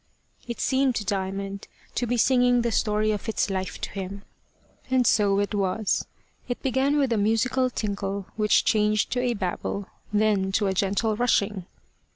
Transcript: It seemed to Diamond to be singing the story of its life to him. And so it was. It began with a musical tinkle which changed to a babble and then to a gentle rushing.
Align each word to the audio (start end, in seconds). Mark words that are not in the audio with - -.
It 0.47 0.59
seemed 0.59 0.95
to 0.95 1.05
Diamond 1.05 1.67
to 1.93 2.07
be 2.07 2.17
singing 2.17 2.63
the 2.63 2.71
story 2.71 3.11
of 3.11 3.29
its 3.29 3.51
life 3.51 3.79
to 3.81 3.91
him. 3.91 4.23
And 4.89 5.05
so 5.05 5.37
it 5.37 5.53
was. 5.53 6.07
It 6.47 6.63
began 6.63 6.97
with 6.97 7.13
a 7.13 7.17
musical 7.17 7.69
tinkle 7.69 8.25
which 8.35 8.65
changed 8.65 9.11
to 9.11 9.19
a 9.19 9.35
babble 9.35 9.89
and 10.11 10.19
then 10.19 10.51
to 10.53 10.65
a 10.65 10.73
gentle 10.73 11.15
rushing. 11.15 11.67